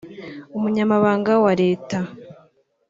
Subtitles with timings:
[0.57, 1.99] Umunyamabanga wa leta